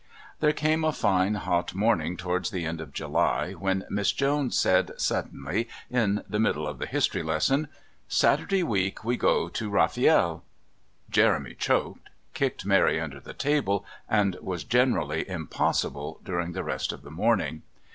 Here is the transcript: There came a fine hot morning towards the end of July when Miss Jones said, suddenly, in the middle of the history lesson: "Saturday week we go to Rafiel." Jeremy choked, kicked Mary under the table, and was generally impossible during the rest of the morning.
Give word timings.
There 0.39 0.51
came 0.51 0.83
a 0.83 0.91
fine 0.91 1.35
hot 1.35 1.75
morning 1.75 2.17
towards 2.17 2.49
the 2.49 2.65
end 2.65 2.81
of 2.81 2.91
July 2.91 3.51
when 3.51 3.85
Miss 3.87 4.11
Jones 4.11 4.57
said, 4.57 4.93
suddenly, 4.99 5.69
in 5.91 6.23
the 6.27 6.39
middle 6.39 6.67
of 6.67 6.79
the 6.79 6.87
history 6.87 7.21
lesson: 7.21 7.67
"Saturday 8.07 8.63
week 8.63 9.03
we 9.03 9.15
go 9.15 9.47
to 9.49 9.69
Rafiel." 9.69 10.41
Jeremy 11.11 11.53
choked, 11.53 12.09
kicked 12.33 12.65
Mary 12.65 12.99
under 12.99 13.19
the 13.19 13.35
table, 13.35 13.85
and 14.09 14.37
was 14.41 14.63
generally 14.63 15.29
impossible 15.29 16.19
during 16.23 16.53
the 16.53 16.63
rest 16.63 16.91
of 16.91 17.03
the 17.03 17.11
morning. 17.11 17.61